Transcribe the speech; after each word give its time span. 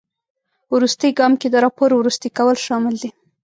وروستي 0.75 1.09
ګام 1.19 1.33
کې 1.41 1.47
د 1.51 1.55
راپور 1.65 1.89
وروستي 1.95 2.29
کول 2.37 2.57
شامل 2.67 2.95
دي. 3.01 3.09